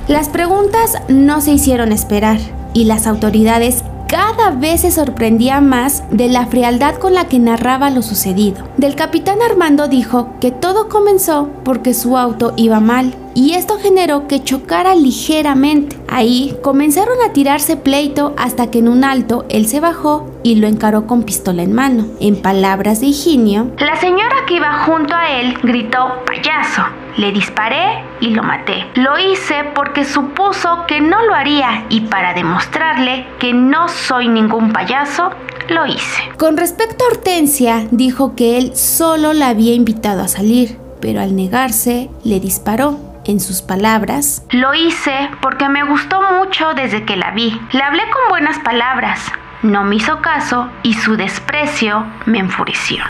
Las 0.07 0.27
preguntas 0.27 0.97
no 1.09 1.39
se 1.39 1.51
hicieron 1.51 1.91
esperar 1.91 2.39
y 2.73 2.85
las 2.85 3.05
autoridades 3.05 3.83
cada 4.13 4.51
vez 4.51 4.81
se 4.81 4.91
sorprendía 4.91 5.59
más 5.59 6.03
de 6.11 6.29
la 6.29 6.45
frialdad 6.45 6.97
con 6.97 7.15
la 7.15 7.27
que 7.27 7.39
narraba 7.39 7.89
lo 7.89 8.03
sucedido. 8.03 8.63
Del 8.77 8.95
capitán 8.95 9.41
Armando 9.41 9.87
dijo 9.87 10.35
que 10.39 10.51
todo 10.51 10.87
comenzó 10.87 11.49
porque 11.63 11.95
su 11.95 12.15
auto 12.15 12.53
iba 12.55 12.79
mal 12.79 13.15
y 13.35 13.53
esto 13.53 13.77
generó 13.79 14.27
que 14.27 14.43
chocara 14.43 14.95
ligeramente. 14.95 15.97
Ahí 16.07 16.57
comenzaron 16.61 17.17
a 17.25 17.33
tirarse 17.33 17.77
pleito 17.77 18.33
hasta 18.37 18.69
que 18.69 18.79
en 18.79 18.87
un 18.87 19.03
alto 19.03 19.45
él 19.49 19.67
se 19.67 19.79
bajó 19.79 20.29
y 20.43 20.55
lo 20.55 20.67
encaró 20.67 21.07
con 21.07 21.23
pistola 21.23 21.63
en 21.63 21.73
mano. 21.73 22.05
En 22.19 22.41
palabras 22.41 23.01
de 23.01 23.07
Higinio, 23.07 23.71
la 23.79 23.95
señora 23.95 24.45
que 24.47 24.55
iba 24.55 24.83
junto 24.85 25.15
a 25.15 25.39
él 25.39 25.57
gritó 25.63 26.23
payaso. 26.25 26.83
Le 27.17 27.31
disparé 27.31 28.03
y 28.21 28.27
lo 28.27 28.41
maté. 28.41 28.85
Lo 28.95 29.19
hice 29.19 29.65
porque 29.75 30.03
supuso 30.03 30.85
que 30.87 30.99
no 30.99 31.23
lo 31.25 31.35
haría 31.35 31.85
y 31.89 32.01
para 32.01 32.33
demostrarle 32.33 33.27
que 33.39 33.53
no 33.53 33.87
soy 33.87 34.27
ningún 34.27 34.73
payaso, 34.73 35.29
lo 35.69 35.85
hice. 35.85 36.23
Con 36.37 36.57
respecto 36.57 37.05
a 37.05 37.07
Hortensia, 37.09 37.87
dijo 37.91 38.35
que 38.35 38.57
él 38.57 38.75
solo 38.75 39.33
la 39.33 39.49
había 39.49 39.73
invitado 39.73 40.23
a 40.23 40.27
salir, 40.27 40.77
pero 40.99 41.21
al 41.21 41.35
negarse, 41.35 42.09
le 42.23 42.39
disparó. 42.39 43.12
En 43.25 43.39
sus 43.39 43.61
palabras, 43.61 44.43
Lo 44.51 44.73
hice 44.73 45.29
porque 45.41 45.69
me 45.69 45.83
gustó 45.83 46.21
mucho 46.33 46.73
desde 46.73 47.05
que 47.05 47.15
la 47.15 47.31
vi. 47.31 47.57
Le 47.71 47.81
hablé 47.81 48.03
con 48.11 48.29
buenas 48.29 48.59
palabras. 48.59 49.31
No 49.61 49.85
me 49.85 49.95
hizo 49.95 50.21
caso 50.21 50.69
y 50.83 50.93
su 50.93 51.15
desprecio 51.15 52.05
me 52.25 52.39
enfureció. 52.39 53.03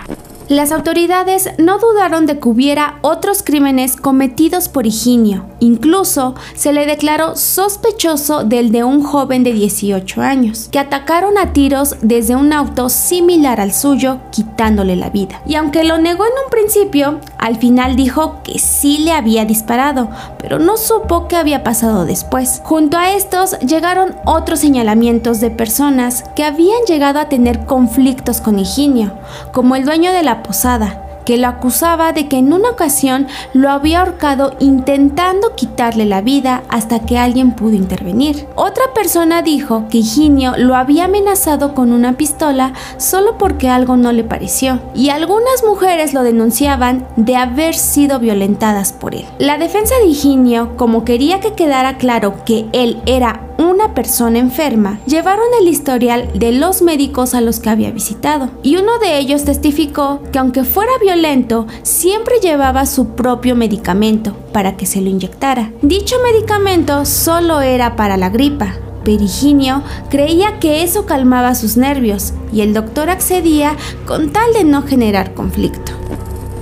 Las 0.49 0.71
autoridades 0.71 1.49
no 1.57 1.79
dudaron 1.79 2.27
de 2.27 2.37
que 2.37 2.47
hubiera 2.47 2.99
otros 3.01 3.41
crímenes 3.43 3.95
cometidos 3.95 4.69
por 4.69 4.85
Higinio. 4.85 5.45
Incluso 5.63 6.35
se 6.55 6.73
le 6.73 6.85
declaró 6.85 7.37
sospechoso 7.37 8.43
del 8.43 8.73
de 8.73 8.83
un 8.83 9.01
joven 9.01 9.45
de 9.45 9.53
18 9.53 10.21
años, 10.21 10.67
que 10.69 10.77
atacaron 10.77 11.37
a 11.37 11.53
tiros 11.53 11.95
desde 12.01 12.35
un 12.35 12.51
auto 12.51 12.89
similar 12.89 13.61
al 13.61 13.73
suyo, 13.73 14.19
quitándole 14.29 14.97
la 14.97 15.09
vida. 15.09 15.41
Y 15.47 15.55
aunque 15.55 15.85
lo 15.85 15.97
negó 15.99 16.25
en 16.25 16.33
un 16.43 16.49
principio, 16.51 17.21
al 17.37 17.55
final 17.55 17.95
dijo 17.95 18.41
que 18.43 18.59
sí 18.59 18.97
le 19.05 19.13
había 19.13 19.45
disparado, 19.45 20.09
pero 20.37 20.59
no 20.59 20.75
supo 20.75 21.29
qué 21.29 21.37
había 21.37 21.63
pasado 21.63 22.03
después. 22.03 22.59
Junto 22.65 22.97
a 22.97 23.13
estos 23.13 23.57
llegaron 23.59 24.17
otros 24.25 24.59
señalamientos 24.59 25.39
de 25.39 25.49
personas 25.49 26.25
que 26.35 26.43
habían 26.43 26.83
llegado 26.89 27.19
a 27.19 27.29
tener 27.29 27.65
conflictos 27.65 28.41
con 28.41 28.59
Higinio, 28.59 29.13
como 29.53 29.77
el 29.77 29.85
dueño 29.85 30.11
de 30.11 30.23
la 30.23 30.43
posada, 30.43 31.02
que 31.25 31.37
lo 31.37 31.47
acusaba 31.47 32.13
de 32.13 32.27
que 32.27 32.37
en 32.37 32.53
una 32.53 32.69
ocasión 32.69 33.27
lo 33.53 33.69
había 33.69 33.99
ahorcado 33.99 34.55
intentando 34.59 35.55
quitarle 35.55 36.05
la 36.05 36.21
vida 36.21 36.63
hasta 36.69 36.99
que 36.99 37.17
alguien 37.17 37.51
pudo 37.51 37.73
intervenir. 37.73 38.47
Otra 38.55 38.85
persona 38.93 39.41
dijo 39.41 39.85
que 39.89 39.99
Higinio 39.99 40.53
lo 40.57 40.75
había 40.75 41.05
amenazado 41.05 41.73
con 41.73 41.91
una 41.91 42.13
pistola 42.13 42.73
solo 42.97 43.37
porque 43.37 43.69
algo 43.69 43.97
no 43.97 44.11
le 44.11 44.23
pareció, 44.23 44.79
y 44.93 45.09
algunas 45.09 45.63
mujeres 45.65 46.13
lo 46.13 46.23
denunciaban 46.23 47.07
de 47.15 47.35
haber 47.35 47.75
sido 47.75 48.19
violentadas 48.19 48.93
por 48.93 49.15
él. 49.15 49.25
La 49.39 49.57
defensa 49.57 49.95
de 49.99 50.07
Higinio, 50.07 50.75
como 50.77 51.05
quería 51.05 51.39
que 51.39 51.53
quedara 51.53 51.97
claro 51.97 52.43
que 52.45 52.67
él 52.73 53.01
era 53.05 53.41
una 53.57 53.93
persona 53.93 54.39
enferma, 54.39 54.99
llevaron 55.05 55.45
el 55.61 55.67
historial 55.67 56.29
de 56.33 56.51
los 56.51 56.81
médicos 56.81 57.33
a 57.33 57.41
los 57.41 57.59
que 57.59 57.69
había 57.69 57.91
visitado, 57.91 58.49
y 58.63 58.77
uno 58.77 58.99
de 58.99 59.17
ellos 59.17 59.45
testificó 59.45 60.21
que 60.31 60.39
aunque 60.39 60.63
fuera 60.63 60.91
violento, 61.01 61.67
siempre 61.83 62.35
llevaba 62.41 62.85
su 62.85 63.09
propio 63.09 63.55
medicamento 63.55 64.35
para 64.51 64.77
que 64.77 64.85
se 64.85 65.01
lo 65.01 65.09
inyectara. 65.09 65.71
Dicho 65.81 66.15
medicamento 66.23 67.05
solo 67.05 67.61
era 67.61 67.95
para 67.95 68.17
la 68.17 68.29
gripa, 68.29 68.75
Periginio 69.03 69.83
creía 70.09 70.59
que 70.59 70.83
eso 70.83 71.05
calmaba 71.05 71.55
sus 71.55 71.77
nervios 71.77 72.33
y 72.53 72.61
el 72.61 72.73
doctor 72.73 73.09
accedía 73.09 73.75
con 74.05 74.31
tal 74.31 74.53
de 74.53 74.63
no 74.63 74.83
generar 74.83 75.33
conflicto. 75.33 75.91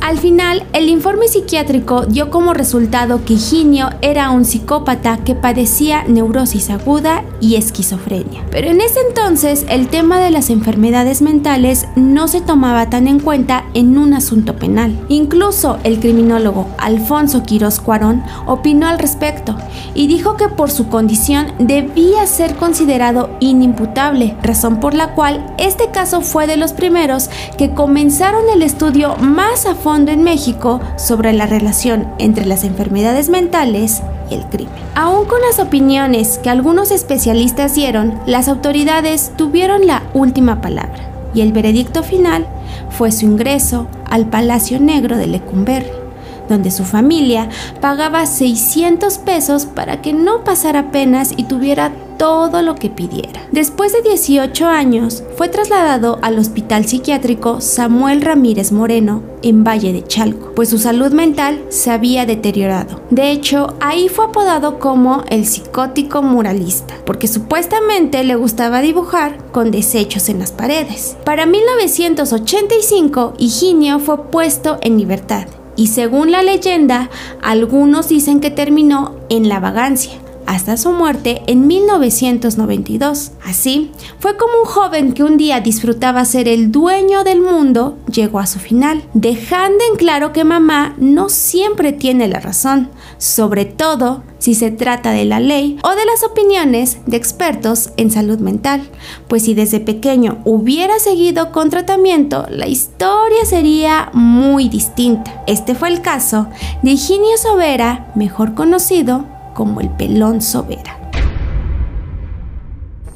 Al 0.01 0.17
final, 0.17 0.65
el 0.73 0.89
informe 0.89 1.27
psiquiátrico 1.27 2.07
dio 2.07 2.31
como 2.31 2.55
resultado 2.55 3.23
que 3.23 3.33
Higinio 3.33 3.91
era 4.01 4.31
un 4.31 4.45
psicópata 4.45 5.17
que 5.17 5.35
padecía 5.35 6.03
neurosis 6.05 6.71
aguda 6.71 7.23
y 7.39 7.55
esquizofrenia. 7.55 8.43
Pero 8.49 8.69
en 8.69 8.81
ese 8.81 8.99
entonces, 9.07 9.63
el 9.69 9.89
tema 9.89 10.19
de 10.19 10.31
las 10.31 10.49
enfermedades 10.49 11.21
mentales 11.21 11.85
no 11.95 12.27
se 12.27 12.41
tomaba 12.41 12.89
tan 12.89 13.07
en 13.07 13.19
cuenta 13.19 13.65
en 13.75 13.95
un 13.99 14.15
asunto 14.15 14.55
penal. 14.55 14.99
Incluso 15.07 15.77
el 15.83 15.99
criminólogo 15.99 16.67
Alfonso 16.79 17.43
Quirós 17.43 17.79
Cuarón 17.79 18.23
opinó 18.47 18.87
al 18.87 18.97
respecto 18.97 19.55
y 19.93 20.07
dijo 20.07 20.35
que 20.35 20.49
por 20.49 20.71
su 20.71 20.89
condición 20.89 21.53
debía 21.59 22.25
ser 22.25 22.55
considerado 22.55 23.29
inimputable, 23.39 24.35
razón 24.41 24.79
por 24.79 24.95
la 24.95 25.13
cual 25.13 25.53
este 25.59 25.91
caso 25.91 26.21
fue 26.21 26.47
de 26.47 26.57
los 26.57 26.73
primeros 26.73 27.29
que 27.59 27.75
comenzaron 27.75 28.49
el 28.51 28.63
estudio 28.63 29.15
más 29.17 29.67
a 29.67 29.75
fondo 29.75 29.91
en 30.09 30.23
México 30.23 30.79
sobre 30.97 31.33
la 31.33 31.45
relación 31.45 32.07
entre 32.17 32.45
las 32.45 32.63
enfermedades 32.63 33.29
mentales 33.29 34.01
y 34.29 34.35
el 34.35 34.45
crimen. 34.45 34.73
Aún 34.95 35.25
con 35.25 35.41
las 35.41 35.59
opiniones 35.59 36.39
que 36.39 36.49
algunos 36.49 36.91
especialistas 36.91 37.75
dieron, 37.75 38.19
las 38.25 38.47
autoridades 38.47 39.31
tuvieron 39.35 39.85
la 39.85 40.03
última 40.13 40.61
palabra 40.61 41.11
y 41.33 41.41
el 41.41 41.53
veredicto 41.53 42.03
final 42.03 42.45
fue 42.89 43.11
su 43.11 43.25
ingreso 43.25 43.87
al 44.09 44.25
Palacio 44.25 44.79
Negro 44.79 45.17
de 45.17 45.27
Lecumberri, 45.27 46.00
donde 46.49 46.71
su 46.71 46.83
familia 46.83 47.49
pagaba 47.79 48.25
600 48.25 49.17
pesos 49.19 49.65
para 49.65 50.01
que 50.01 50.13
no 50.13 50.43
pasara 50.43 50.91
penas 50.91 51.33
y 51.35 51.43
tuviera 51.45 51.91
todo 52.21 52.61
lo 52.61 52.75
que 52.75 52.91
pidiera. 52.91 53.47
Después 53.51 53.93
de 53.93 54.03
18 54.03 54.67
años, 54.67 55.23
fue 55.37 55.49
trasladado 55.49 56.19
al 56.21 56.37
Hospital 56.37 56.85
Psiquiátrico 56.85 57.61
Samuel 57.61 58.21
Ramírez 58.21 58.71
Moreno 58.71 59.23
en 59.41 59.63
Valle 59.63 59.91
de 59.91 60.03
Chalco, 60.03 60.51
pues 60.55 60.69
su 60.69 60.77
salud 60.77 61.11
mental 61.13 61.63
se 61.69 61.89
había 61.89 62.27
deteriorado. 62.27 63.01
De 63.09 63.31
hecho, 63.31 63.73
ahí 63.79 64.07
fue 64.07 64.25
apodado 64.25 64.77
como 64.77 65.23
el 65.29 65.47
psicótico 65.47 66.21
muralista, 66.21 66.93
porque 67.07 67.27
supuestamente 67.27 68.23
le 68.23 68.35
gustaba 68.35 68.81
dibujar 68.81 69.39
con 69.51 69.71
desechos 69.71 70.29
en 70.29 70.37
las 70.37 70.51
paredes. 70.51 71.17
Para 71.25 71.47
1985, 71.47 73.33
Higinio 73.39 73.97
fue 73.97 74.25
puesto 74.25 74.77
en 74.83 74.99
libertad 74.99 75.47
y 75.81 75.87
según 75.87 76.29
la 76.29 76.43
leyenda, 76.43 77.09
algunos 77.41 78.07
dicen 78.07 78.39
que 78.39 78.51
terminó 78.51 79.15
en 79.29 79.49
la 79.49 79.59
vagancia 79.59 80.13
hasta 80.51 80.75
su 80.75 80.91
muerte 80.91 81.43
en 81.47 81.65
1992. 81.65 83.31
Así, 83.45 83.91
fue 84.19 84.35
como 84.35 84.51
un 84.61 84.65
joven 84.65 85.13
que 85.13 85.23
un 85.23 85.37
día 85.37 85.61
disfrutaba 85.61 86.25
ser 86.25 86.49
el 86.49 86.73
dueño 86.73 87.23
del 87.23 87.41
mundo 87.41 87.97
llegó 88.11 88.39
a 88.39 88.45
su 88.45 88.59
final, 88.59 89.01
dejando 89.13 89.81
en 89.89 89.95
claro 89.95 90.33
que 90.33 90.43
mamá 90.43 90.93
no 90.97 91.29
siempre 91.29 91.93
tiene 91.93 92.27
la 92.27 92.41
razón, 92.41 92.89
sobre 93.17 93.63
todo 93.63 94.23
si 94.39 94.53
se 94.53 94.71
trata 94.71 95.11
de 95.11 95.23
la 95.23 95.39
ley 95.39 95.77
o 95.83 95.91
de 95.91 96.03
las 96.03 96.21
opiniones 96.23 96.97
de 97.05 97.15
expertos 97.15 97.91
en 97.95 98.11
salud 98.11 98.39
mental, 98.39 98.81
pues 99.29 99.43
si 99.43 99.53
desde 99.53 99.79
pequeño 99.79 100.39
hubiera 100.43 100.99
seguido 100.99 101.53
con 101.53 101.69
tratamiento, 101.69 102.45
la 102.49 102.67
historia 102.67 103.45
sería 103.45 104.09
muy 104.11 104.67
distinta. 104.67 105.43
Este 105.47 105.75
fue 105.75 105.87
el 105.87 106.01
caso 106.01 106.47
de 106.81 106.91
Higinio 106.91 107.37
Sobera, 107.37 108.11
mejor 108.15 108.53
conocido 108.53 109.25
como 109.61 109.79
el 109.79 109.91
pelón 109.91 110.41
sobera. 110.41 111.00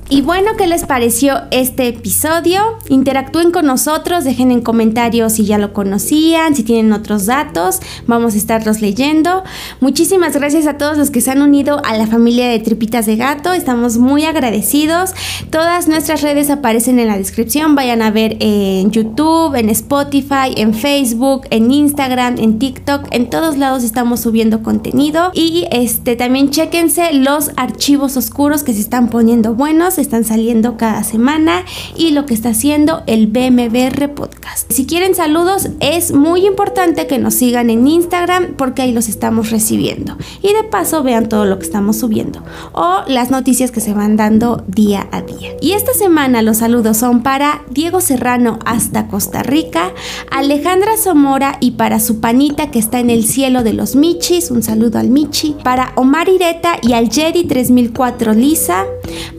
Y 0.07 0.21
bueno, 0.21 0.51
¿qué 0.55 0.67
les 0.67 0.85
pareció 0.85 1.41
este 1.49 1.87
episodio? 1.87 2.61
Interactúen 2.89 3.49
con 3.49 3.65
nosotros, 3.65 4.23
dejen 4.23 4.51
en 4.51 4.61
comentarios 4.61 5.33
si 5.33 5.45
ya 5.45 5.57
lo 5.57 5.73
conocían, 5.73 6.55
si 6.55 6.61
tienen 6.61 6.93
otros 6.93 7.25
datos, 7.25 7.79
vamos 8.05 8.35
a 8.35 8.37
estarlos 8.37 8.81
leyendo. 8.81 9.43
Muchísimas 9.79 10.35
gracias 10.35 10.67
a 10.67 10.77
todos 10.77 10.95
los 10.99 11.09
que 11.09 11.21
se 11.21 11.31
han 11.31 11.41
unido 11.41 11.81
a 11.83 11.97
la 11.97 12.05
familia 12.05 12.47
de 12.47 12.59
Tripitas 12.59 13.07
de 13.07 13.15
Gato, 13.15 13.51
estamos 13.51 13.97
muy 13.97 14.25
agradecidos. 14.25 15.15
Todas 15.49 15.87
nuestras 15.87 16.21
redes 16.21 16.51
aparecen 16.51 16.99
en 16.99 17.07
la 17.07 17.17
descripción, 17.17 17.73
vayan 17.73 18.03
a 18.03 18.11
ver 18.11 18.37
en 18.41 18.91
YouTube, 18.91 19.55
en 19.55 19.69
Spotify, 19.69 20.53
en 20.55 20.75
Facebook, 20.75 21.47
en 21.49 21.71
Instagram, 21.71 22.35
en 22.37 22.59
TikTok, 22.59 23.07
en 23.09 23.31
todos 23.31 23.57
lados 23.57 23.83
estamos 23.83 24.19
subiendo 24.19 24.61
contenido 24.61 25.31
y 25.33 25.65
este 25.71 26.15
también 26.15 26.51
chequense 26.51 27.11
los 27.11 27.49
archivos 27.57 28.17
oscuros 28.17 28.61
que 28.61 28.71
se 28.71 28.81
están 28.81 29.09
poniendo 29.09 29.55
buenos 29.55 29.94
están 29.97 30.23
saliendo 30.23 30.77
cada 30.77 31.03
semana 31.03 31.65
y 31.95 32.11
lo 32.11 32.25
que 32.25 32.33
está 32.33 32.49
haciendo 32.49 33.03
el 33.07 33.27
BMBR 33.27 34.13
Podcast. 34.13 34.71
Si 34.71 34.85
quieren 34.85 35.15
saludos, 35.15 35.69
es 35.79 36.13
muy 36.13 36.45
importante 36.45 37.07
que 37.07 37.19
nos 37.19 37.35
sigan 37.35 37.69
en 37.69 37.87
Instagram 37.87 38.55
porque 38.57 38.81
ahí 38.81 38.91
los 38.91 39.07
estamos 39.09 39.51
recibiendo. 39.51 40.17
Y 40.41 40.53
de 40.53 40.63
paso 40.63 41.03
vean 41.03 41.29
todo 41.29 41.45
lo 41.45 41.59
que 41.59 41.65
estamos 41.65 41.97
subiendo 41.97 42.43
o 42.73 42.99
las 43.07 43.31
noticias 43.31 43.71
que 43.71 43.81
se 43.81 43.93
van 43.93 44.17
dando 44.17 44.63
día 44.67 45.07
a 45.11 45.21
día. 45.21 45.55
Y 45.61 45.73
esta 45.73 45.93
semana 45.93 46.41
los 46.41 46.57
saludos 46.57 46.97
son 46.97 47.23
para 47.23 47.63
Diego 47.69 48.01
Serrano 48.01 48.59
hasta 48.65 49.07
Costa 49.07 49.43
Rica, 49.43 49.91
Alejandra 50.31 50.97
Zamora 50.97 51.57
y 51.59 51.71
para 51.71 51.99
su 51.99 52.19
panita 52.19 52.71
que 52.71 52.79
está 52.79 52.99
en 52.99 53.09
el 53.09 53.25
cielo 53.25 53.63
de 53.63 53.73
los 53.73 53.95
Michis, 53.95 54.51
un 54.51 54.63
saludo 54.63 54.99
al 54.99 55.09
Michi, 55.09 55.55
para 55.63 55.93
Omar 55.95 56.29
Ireta 56.29 56.77
y 56.81 56.93
al 56.93 57.09
Jedi 57.09 57.45
3004 57.45 58.33
Lisa, 58.33 58.85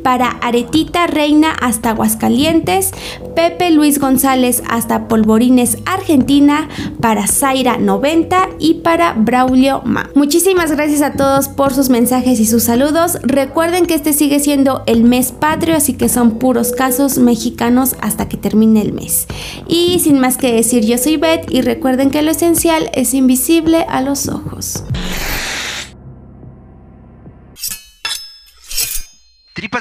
para 0.02 0.28
Aretita 0.46 1.08
Reina 1.08 1.50
hasta 1.50 1.90
Aguascalientes, 1.90 2.92
Pepe 3.34 3.72
Luis 3.72 3.98
González 3.98 4.62
hasta 4.68 5.08
Polvorines, 5.08 5.78
Argentina, 5.86 6.68
para 7.00 7.26
Zaira 7.26 7.78
90 7.78 8.50
y 8.60 8.74
para 8.74 9.14
Braulio 9.14 9.82
Ma. 9.84 10.08
Muchísimas 10.14 10.70
gracias 10.70 11.02
a 11.02 11.14
todos 11.14 11.48
por 11.48 11.74
sus 11.74 11.88
mensajes 11.88 12.38
y 12.38 12.46
sus 12.46 12.62
saludos. 12.62 13.18
Recuerden 13.22 13.86
que 13.86 13.96
este 13.96 14.12
sigue 14.12 14.38
siendo 14.38 14.84
el 14.86 15.02
mes 15.02 15.32
patrio, 15.32 15.74
así 15.74 15.94
que 15.94 16.08
son 16.08 16.38
puros 16.38 16.70
casos 16.70 17.18
mexicanos 17.18 17.96
hasta 18.00 18.28
que 18.28 18.36
termine 18.36 18.82
el 18.82 18.92
mes. 18.92 19.26
Y 19.66 19.98
sin 19.98 20.20
más 20.20 20.36
que 20.36 20.52
decir, 20.52 20.84
yo 20.84 20.96
soy 20.96 21.16
Beth 21.16 21.50
y 21.50 21.62
recuerden 21.62 22.10
que 22.10 22.22
lo 22.22 22.30
esencial 22.30 22.88
es 22.94 23.14
invisible 23.14 23.84
a 23.88 24.00
los 24.00 24.28
ojos. 24.28 24.84